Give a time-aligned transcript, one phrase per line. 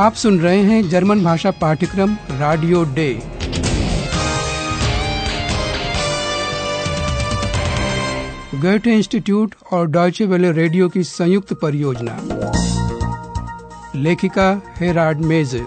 [0.00, 3.08] आप सुन रहे हैं जर्मन भाषा पाठ्यक्रम रेडियो डे
[8.60, 12.16] गोethe इंस्टीट्यूट और डॉयचे वेले रेडियो की संयुक्त परियोजना।
[13.94, 15.64] लेखिका हेराड मेजे।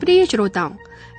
[0.00, 0.70] प्रिय श्रोताओं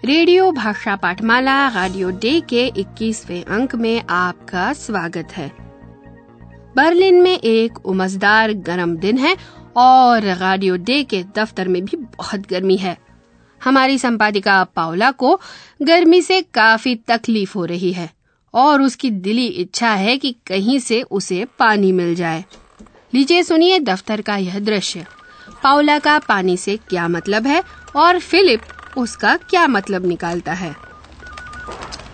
[0.05, 5.47] रेडियो भाषा पाठमाला रेडियो डे के 21वें अंक में आपका स्वागत है।
[6.75, 9.35] बर्लिन में एक उमसदार गर्म दिन है
[9.77, 12.97] और रेडियो डे के दफ्तर में भी बहुत गर्मी है।
[13.63, 15.35] हमारी संपादिका पावला को
[15.81, 18.09] गर्मी से काफ़ी तकलीफ़ हो रही है
[18.53, 22.45] और उसकी दिली इच्छा है कि कहीं से उसे पानी मिल जाए।
[23.13, 25.05] लीजिए सुनिए दफ्तर का यह दृश्य।
[25.63, 27.63] पाउला का पानी से क्या मतलब है
[27.95, 28.61] और फिलिप
[28.98, 30.74] उसका क्या मतलब निकालता है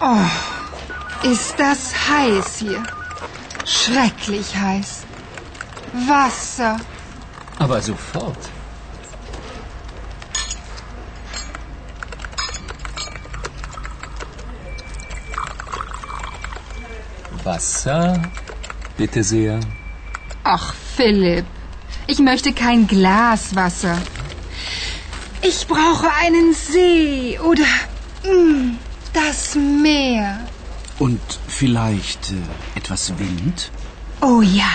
[0.02, 0.28] Oh,
[1.30, 2.82] ist das heiß hier.
[3.66, 4.92] Schrecklich heiß.
[6.08, 6.80] Wasser.
[7.58, 8.48] Aber sofort.
[17.44, 18.22] Wasser,
[18.96, 19.60] bitte sehr.
[20.44, 21.44] Ach, Philipp,
[22.06, 23.98] ich möchte kein Glas Wasser.
[25.47, 27.65] Ich brauche einen See oder
[28.23, 28.77] mm,
[29.13, 30.39] das Meer.
[30.97, 33.69] Und vielleicht äh, etwas Wind?
[34.21, 34.71] Oh ja.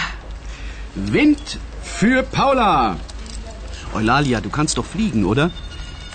[0.94, 2.96] Wind für Paula!
[3.94, 5.50] Eulalia, du kannst doch fliegen, oder?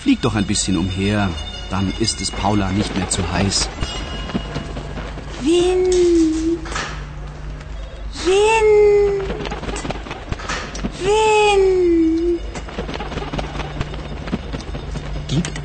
[0.02, 1.28] Flieg doch ein bisschen umher.
[1.68, 3.68] Dann ist es Paula nicht mehr zu heiß.
[5.42, 6.45] Wind.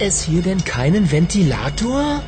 [0.01, 2.21] Es hier denn keinen Ventilator?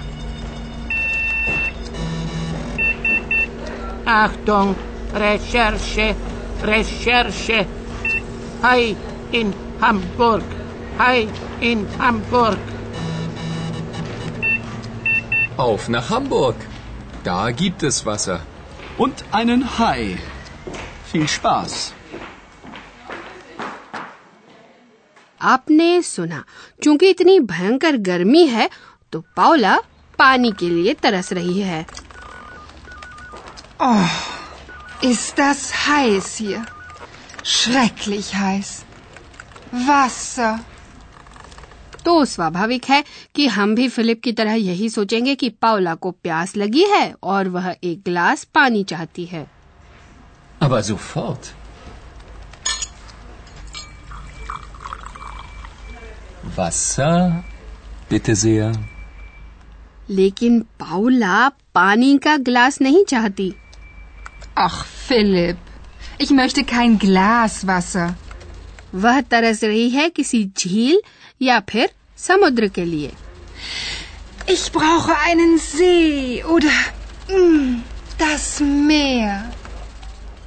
[4.06, 4.76] Achtung,
[5.14, 6.16] Recherche,
[6.64, 7.66] Recherche.
[8.62, 8.96] Hi
[9.32, 10.44] in Hamburg.
[11.00, 11.28] Hi
[11.62, 12.60] in Hamburg.
[15.58, 16.56] Auf nach Hamburg.
[17.24, 18.42] Da gibt es Wasser.
[18.98, 20.18] Und einen Hai.
[21.12, 21.94] Viel Spaß.
[25.52, 26.44] आपने सुना
[26.84, 28.70] क्योंकि इतनी भयंकर गर्मी है
[29.14, 29.78] तो Paula
[30.20, 31.86] पानी के लिए तरस रही है
[33.80, 34.10] Oh,
[35.08, 36.60] ist das heiß hier.
[37.54, 38.70] Schrecklich heiß.
[39.88, 40.52] Wasser.
[42.06, 43.04] तो स्वाभाविक है
[43.36, 47.04] कि हम भी फिलिप की तरह यही सोचेंगे कि पाउला को प्यास लगी है
[47.34, 49.46] और वह एक गिलास पानी चाहती है
[50.62, 51.52] Aber sofort.
[56.57, 57.45] Wasser,
[58.11, 58.73] bitte sehr.
[60.11, 63.53] लेकिन पाउला पानी का गिलास नहीं चाहती
[64.61, 65.59] Ach, Philipp,
[66.21, 68.09] ich möchte kein Glas Wasser.
[68.95, 71.01] वह तरस रही है किसी झील
[71.43, 73.13] या फिर समुद्र के लिए
[74.53, 76.77] Ich brauche einen See oder
[77.29, 77.81] mm,
[78.21, 79.35] das Meer.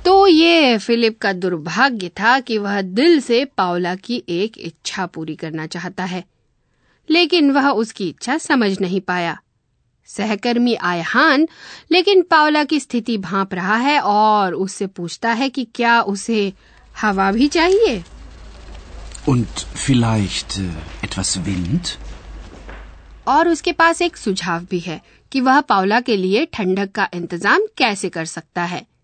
[0.07, 5.35] तो ये फिलिप का दुर्भाग्य था कि वह दिल से पावला की एक इच्छा पूरी
[5.35, 6.25] करना चाहता है
[7.11, 9.41] लेकिन वह उसकी इच्छा समझ नहीं पाया।
[10.07, 11.49] सहकर्मी आयहान
[11.93, 16.53] लेकिन पावला की स्थिति भांप रहा है और उससे पूछता है कि क्या उसे
[17.01, 18.05] हवा भी चाहिए?
[19.29, 21.89] Und vielleicht äh, etwas Wind?
[23.29, 25.03] और उसके पास एक सुझाव भी है
[25.33, 28.96] कि वह पावला के लिए ठंडक का इंतज़ाम कैसे कर सकता है।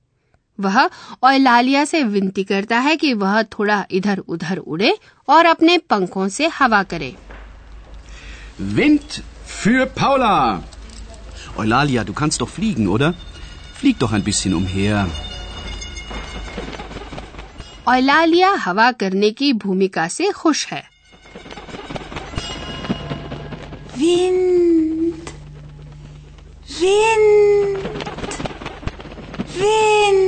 [0.62, 0.90] वह
[1.22, 6.46] ओलालिया से विनती करता है कि वह थोड़ा इधर उधर उड़े और अपने पंखों से
[6.48, 7.14] हवा करे।
[11.58, 13.14] ओलालिया दुखान स्टोफ्लीगन ओडर
[18.58, 20.82] हवा करने की भूमिका से खुश है।
[23.98, 25.14] विंड
[26.80, 27.78] विंड
[29.58, 30.21] विंड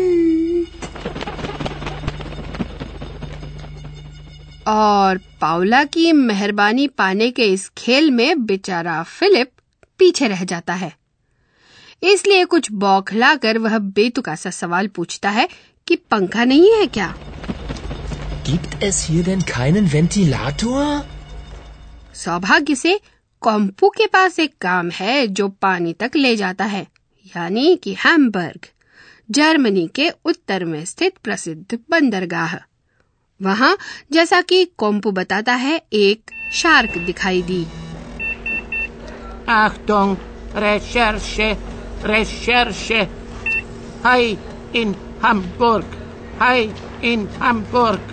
[4.66, 9.50] और पाउला की मेहरबानी पाने के इस खेल में बेचारा फिलिप
[9.99, 10.93] पीछे रह जाता है।
[12.02, 15.49] इसलिए कुछ बौखला कर वह बेतुका सा सवाल पूछता है
[15.88, 17.14] कि पंखा नहीं है क्या?
[18.46, 21.00] Gibt es hier denn keinen Ventilator?
[22.14, 23.00] सौभाग्य से
[23.40, 26.87] कॉम्पू के पास एक काम है जो पानी तक ले जाता है
[27.26, 28.66] यानी कि हैम्बर्ग
[29.31, 32.74] जर्मनी के उत्तर में स्थित प्रसिद्ध बंदरगाह।
[33.44, 33.76] वहाँ
[34.12, 37.64] जैसा कि कोम्पू बताता है एक शार्क दिखाई दी
[39.46, 40.17] Achtung,
[40.55, 41.56] Recherche,
[42.02, 43.00] Recherche.
[44.05, 44.37] Hi
[44.75, 45.85] in Hamburg.
[46.41, 46.61] Hi
[47.02, 48.12] in Hamburg.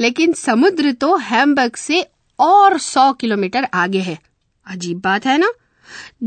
[0.00, 2.04] लेकिन समुद्र तो हैम्बर्ग से
[2.38, 4.18] और सौ किलोमीटर आगे है
[4.66, 5.52] अजीब बात है ना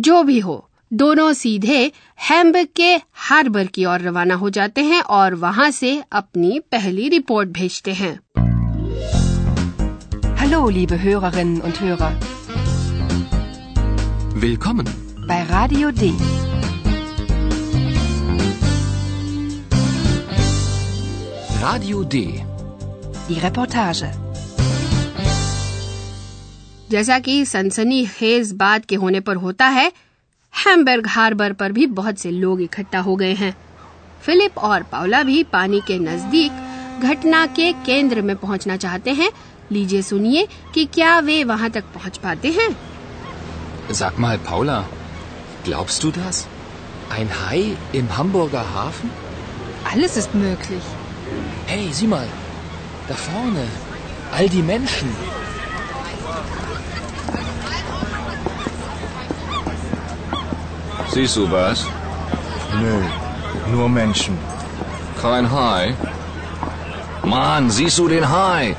[0.08, 0.58] जो भी हो
[0.94, 1.92] दोनों सीधे
[2.30, 2.96] हैम्बर्ग के
[3.28, 8.20] हार्बर की ओर रवाना हो जाते हैं और वहाँ से अपनी पहली रिपोर्ट भेजते हैं
[10.44, 10.98] हेलो liebe
[21.64, 22.22] Radio D.
[23.28, 24.04] Die Reportage.
[26.92, 29.92] जैसा कि सनसनी खेज बाद के होने पर होता है
[30.54, 33.54] हैम्बर्ग हार्बर पर भी बहुत से लोग इकट्ठा हो गए हैं
[34.26, 39.30] फिलिप और पाउला भी पानी के नज़दीक घटना के केंद्र में पहुँचना चाहते हैं
[39.72, 42.70] लीजिए सुनिए कि क्या वे वहाँ तक पहुँच पाते हैं
[44.00, 44.76] Sag mal, Paula,
[45.66, 46.38] glaubst du das?
[47.16, 49.10] Ein Hai im Hamburger Hafen?
[49.94, 50.86] Alles ist möglich.
[51.72, 52.30] Hey, sieh mal.
[53.10, 53.66] Da vorne.
[54.38, 55.10] All die Menschen.
[61.14, 61.86] Siehst du was?
[62.82, 62.96] Nö,
[63.72, 64.36] nur Menschen.
[65.22, 65.94] Kein Hai.
[67.24, 68.76] Mann, siehst du den Hai?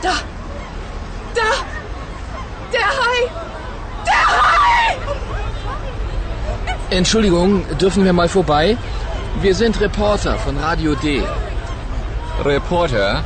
[0.00, 0.14] Da!
[1.34, 1.50] Da!
[2.72, 3.18] Der Hai!
[6.90, 8.76] Entschuldigung, dürfen wir mal vorbei?
[9.40, 11.24] Wir sind Reporter von Radio D.
[12.44, 13.24] Reporter?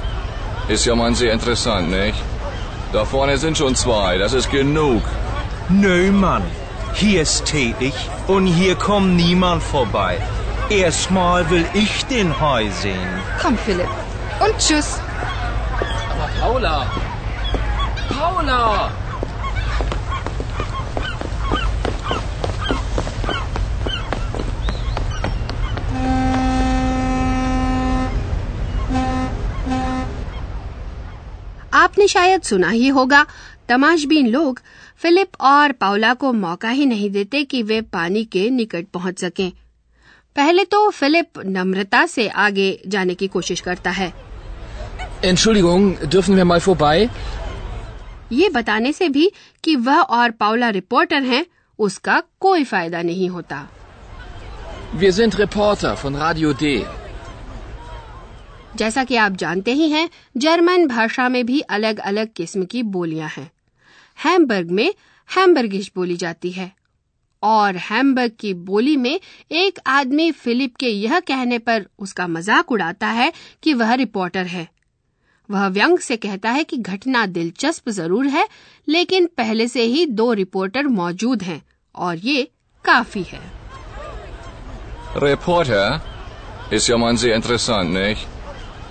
[0.69, 2.19] Ist ja mal sehr interessant, nicht?
[2.95, 5.03] Da vorne sind schon zwei, das ist genug.
[5.69, 6.45] Nö, Mann.
[6.94, 7.94] Hier ist tätig
[8.28, 10.22] und hier kommt niemand vorbei.
[10.70, 13.22] Erstmal will ich den Hai sehen.
[13.42, 13.90] Komm, Philipp.
[14.40, 15.00] Und tschüss.
[16.12, 16.86] Aber Paula!
[18.10, 18.92] Paula!
[31.80, 33.26] आपने शायद सुना ही होगा
[33.69, 34.61] तमाशबीन लोग
[34.97, 39.51] Philip और Paula को मौका ही नहीं देते कि वे पानी के निकट पहुँच सकें
[40.37, 44.13] पहले तो फिलिप नम्रता से आगे जाने की कोशिश करता है?
[48.33, 49.31] ये बताने से भी
[49.65, 51.47] कि वह और पाउला रिपोर्टर हैं
[51.79, 53.67] उसका कोई फ़ायदा नहीं होता
[55.01, 56.85] Wir sind Reporter von Radio D.
[58.77, 63.29] जैसा कि आप जानते ही हैं जर्मन भाषा में भी अलग अलग किस्म की बोलियाँ
[63.29, 63.51] हैं
[64.19, 64.95] हैम्बर्ग में
[65.29, 66.73] हैम्बर्गिश बोली जाती है
[67.43, 69.21] और हैम्बर्ग की बोली में
[69.53, 73.33] एक आदमी फिलिप के यह कहने पर उसका मज़ाक उड़ाता है
[73.63, 74.69] कि वह रिपोर्टर है
[75.51, 78.47] वह व्यंग से कहता है कि घटना दिलचस्प ज़रूर है
[78.89, 81.63] लेकिन पहले से ही दो रिपोर्टर मौजूद हैं
[81.95, 82.49] और ये
[82.85, 83.43] काफ़ी है
[85.17, 86.01] Reporter?
[86.71, 88.27] Ist ja mal sehr interessant, nicht?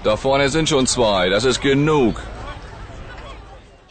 [0.04, 0.16] Da
[0.48, 2.33] sind schon zwei, das ist genug.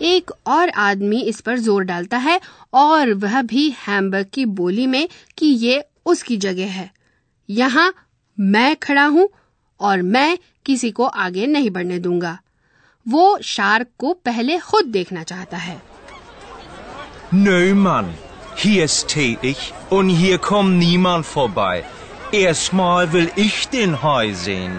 [0.03, 2.41] एक और आदमी इस पर ज़ोर डालता है
[2.75, 5.09] और वह भी हैम्बर्ग की बोली में
[5.39, 6.91] कि ये उसकी जगह है
[7.49, 7.93] यहाँ
[8.39, 9.29] मैं खड़ा हूँ
[9.81, 12.39] और मैं किसी को आगे नहीं बढ़ने दूँगा
[13.07, 15.81] वो शार्क को पहले खुद देखना चाहता है
[17.35, 18.09] Nö, Mann.
[18.57, 19.57] Hier tätig
[19.91, 21.85] und hier kommt niemand vorbei.
[22.33, 24.75] Erstmal will ich den Hai sehen.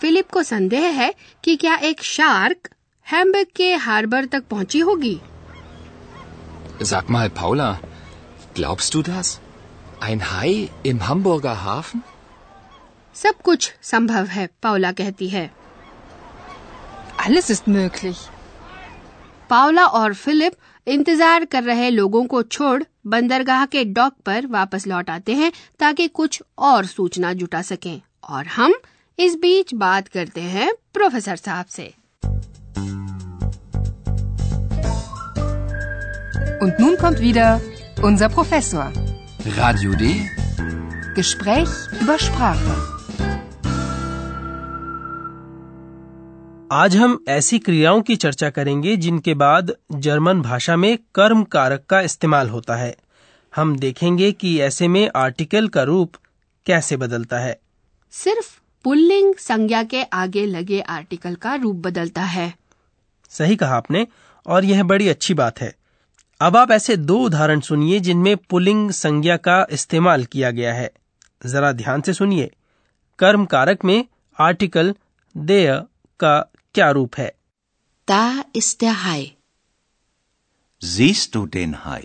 [0.00, 1.12] Philipp को संदेह है
[1.44, 2.68] कि क्या एक शार्क
[3.06, 5.18] हैम्बर्ग के हार्बर तक पहुँची होगी
[6.82, 7.66] Sag mal, Paula,
[8.54, 9.28] glaubst du das?
[10.00, 12.00] Ein Hai im Hamburger Hafen?
[13.16, 15.50] सब कुछ संभव है पाउला कहती है
[17.18, 18.16] Alles ist möglich.
[19.50, 20.52] पावला और फिलिप
[20.86, 26.06] इंतज़ार कर रहे लोगों को छोड़ बंदरगाह के डॉक पर वापस लौट आते हैं ताकि
[26.10, 28.74] कुछ और सूचना जुटा सकें और हम
[29.18, 31.92] इस बीच बात करते हैं प्रोफेसर साहब से
[36.60, 37.60] Und nun kommt wieder
[38.02, 38.86] unser Professor.
[39.56, 40.10] Radio D?
[41.16, 42.74] Gespräch über Sprache.
[46.72, 49.72] आज हम ऐसी क्रियाओं की चर्चा करेंगे जिनके बाद
[50.04, 52.94] जर्मन भाषा में कर्म कारक का इस्तेमाल होता है
[53.52, 56.16] हम देखेंगे कि ऐसे में आर्टिकल का रूप
[56.66, 57.58] कैसे बदलता है
[58.12, 58.48] सिर्फ़
[58.84, 62.52] पुल्लिंग संज्ञा के आगे लगे आर्टिकल का रूप बदलता है
[63.32, 64.06] सही कहा आपने
[64.46, 65.74] और यह बड़ी अच्छी बात है
[66.46, 70.90] अब आप ऐसे दो उदाहरण सुनिए जिनमें पुलिंग संज्ञा का इस्तेमाल किया गया है
[71.46, 72.50] जरा ध्यान से सुनिए
[73.18, 74.04] कर्म कारक में
[74.38, 74.94] आर्टिकल
[75.34, 75.70] देय
[76.20, 76.38] का
[76.74, 77.30] क्या रूप है
[78.08, 78.24] Da
[78.60, 79.20] ist der Hai.
[80.82, 82.02] Siehst du den Hai?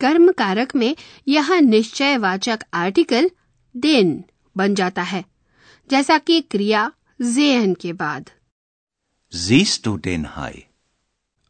[0.00, 0.94] कर्म कारक में
[1.28, 3.30] यह निश्चयवाचक आर्टिकल
[3.74, 4.22] देन
[4.56, 5.24] बन जाता है
[5.90, 6.90] जैसा कि क्रिया
[7.20, 8.30] जेन के बाद
[9.32, 10.54] Siehst du den Hai?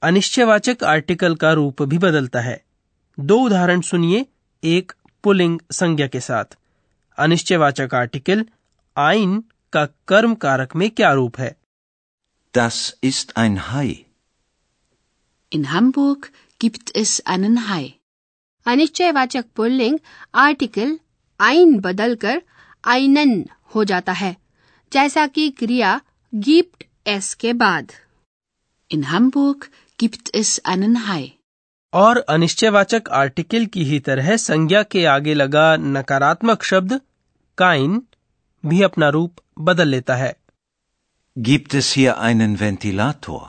[0.02, 2.60] अनिश्चयवाचक आर्टिकल का रूप भी बदलता है
[3.18, 4.24] दो उदाहरण सुनिए
[4.62, 4.92] एक
[5.24, 6.56] पुलिंग संज्ञा के साथ
[7.18, 8.44] अनिश्चयवाचक आर्टिकल
[8.96, 9.42] आइन
[9.72, 11.54] का कर्म कारक में क्या रूप है
[12.54, 13.90] Das ist ein Hai.
[15.52, 16.26] In Hamburg
[16.60, 17.84] gibt es einen Hai.
[18.66, 19.98] अनिश्चयवाचक पुल्लिंग
[20.40, 20.98] आर्टिकल
[21.40, 22.42] आइन बदलकर
[22.84, 23.32] आइनन
[23.74, 24.36] हो जाता है
[24.92, 26.00] जैसा कि क्रिया
[26.32, 27.92] गिप्ट एस के बाद
[28.90, 29.66] In Hamburg
[30.02, 31.22] gibt es einen Hai.
[31.92, 35.64] और अनिश्चयवाचक आर्टिकल की ही तरह संज्ञा के आगे लगा
[35.96, 37.00] नकारात्मक शब्द
[37.58, 38.00] काइन
[38.64, 40.32] भी अपना रूप बदल लेता है
[41.36, 43.40] Gibt es hier einen Ventilator?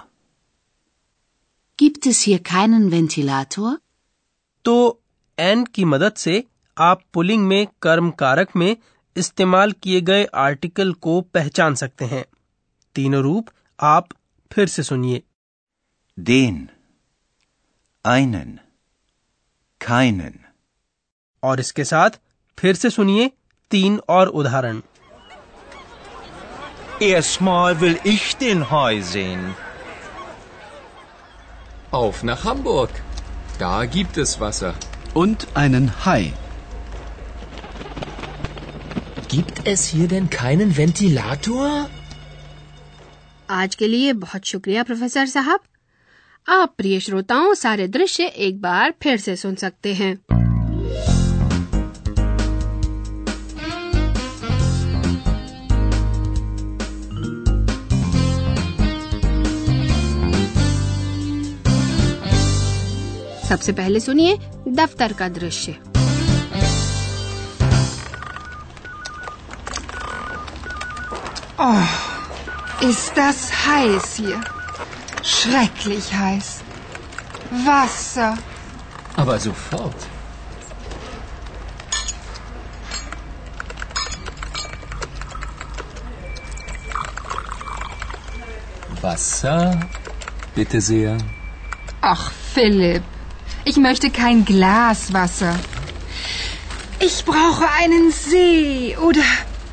[1.80, 3.74] Gibt es hier keinen Ventilator?
[4.66, 4.76] तो
[5.38, 6.44] एन की मदद से
[6.78, 8.76] आप पुलिंग में कर्म कारक में
[9.16, 12.26] इस्तेमाल किए गए आर्टिकल को पहचान सकते हैं
[12.96, 14.08] तीनों रूप आप
[14.52, 15.22] फिर से सुनिए
[16.17, 16.69] Den.
[18.05, 18.59] Einen.
[19.81, 20.39] Keinen.
[21.43, 22.11] और इसके साथ
[22.59, 23.31] फिर से सुनिए
[23.71, 24.81] तीन और उदाहरण
[27.01, 29.45] Erstmal will ich den Hai sehen.
[31.93, 32.91] Auf nach Hamburg.
[33.61, 34.75] Da gibt es Wasser.
[35.15, 36.33] Und einen Hai.
[39.29, 41.89] Gibt es hier denn keinen Ventilator?
[43.51, 45.61] आज के लिए बहुत शुक्रिया प्रोफेसर साहब
[46.48, 50.16] आप प्रिय श्रोताओं, सारे दृश्य एक बार फिर से सुन सकते हैं
[63.48, 65.78] सबसे पहले सुनिए दफ्तर का दृश्य
[72.84, 74.53] Ist das heiß hier.
[75.24, 76.62] Schrecklich heiß.
[77.66, 78.38] Wasser.
[79.16, 79.96] Aber sofort.
[89.02, 89.80] Wasser?
[90.56, 91.18] Bitte sehr.
[92.02, 93.04] Ach, Philipp.
[93.66, 95.56] Ich möchte kein Glas Wasser.
[97.00, 99.24] Ich brauche einen See oder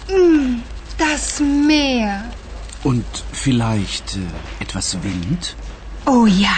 [0.08, 0.62] mm,
[0.98, 2.24] das Meer.
[2.82, 3.04] Und
[3.40, 5.56] vielleicht äh, etwas Wind?
[6.06, 6.56] Oh ja.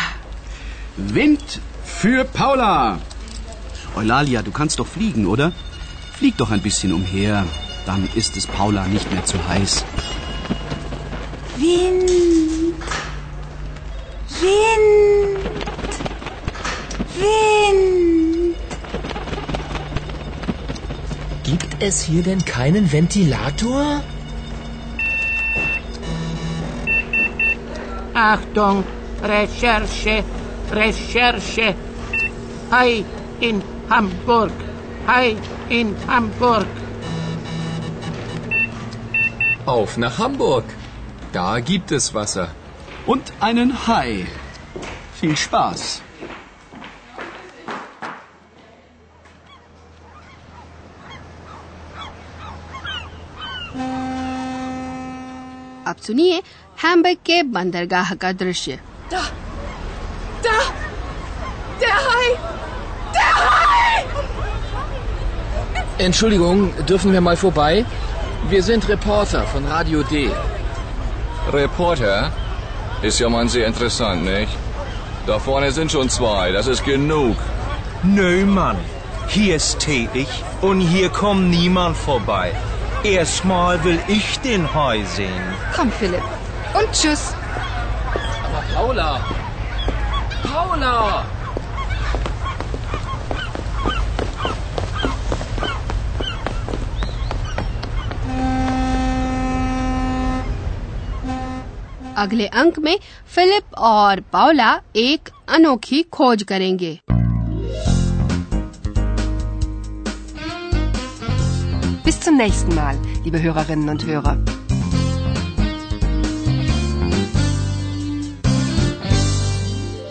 [0.97, 2.99] Wind für Paula.
[3.95, 5.53] Eulalia, du kannst doch fliegen, oder?
[6.19, 7.47] Flieg doch ein bisschen umher.
[7.87, 9.85] Dann ist es Paula nicht mehr zu heiß.
[11.57, 12.11] Wind.
[14.41, 15.93] Wind.
[17.19, 18.57] Wind.
[21.45, 24.03] Gibt es hier denn keinen Ventilator?
[28.23, 28.85] Achtung,
[29.21, 30.23] Recherche,
[30.71, 31.75] Recherche.
[32.71, 33.05] Hai
[33.41, 33.61] in
[33.91, 34.53] Hamburg.
[35.09, 35.37] Hai
[35.69, 36.69] in Hamburg.
[39.67, 40.65] Auf nach Hamburg.
[41.33, 42.49] Da gibt es Wasser.
[43.07, 44.27] Und einen Hai.
[45.21, 46.03] Viel Spaß.
[55.92, 56.42] अब सुनिए
[56.84, 58.80] Hamburg के बंदरगाह का दृश्य
[59.12, 59.20] Da.
[60.44, 60.58] Da.
[61.82, 62.26] Der Hai.
[63.18, 64.04] Der Hai.
[65.98, 67.86] Entschuldigung, dürfen wir mal vorbei?
[68.50, 70.30] Wir sind Reporter von Radio D.
[71.52, 72.32] Reporter?
[73.02, 74.52] Ist ja mal sehr interessant, nicht?
[75.26, 77.38] Da vorne sind schon zwei, das ist genug.
[78.04, 78.78] Nö, Mann.
[79.28, 82.52] Hier stehe ich und hier kommt niemand vorbei.
[83.05, 85.43] Erstmal will ich den Hai sehen.
[85.75, 86.23] Komm, Philipp.
[86.73, 87.35] Und tschüss.
[88.45, 89.21] Aber Paula!
[90.45, 91.25] Paula!
[102.17, 102.99] अगले अंक में
[103.35, 106.99] Philip और पाओला एक अनोखी खोज करेंगे
[112.04, 114.38] Bis zum nächsten Mal, liebe Hörerinnen und Hörer.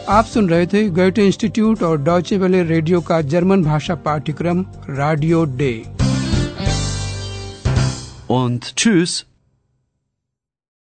[0.09, 5.45] आप सुन रहे थे गोयटे इंस्टीट्यूट और डॉचे वेले रेडियो का जर्मन भाषा पाठ्यक्रम रेडियो
[5.61, 5.73] डे
[8.29, 9.25] Und tschüss.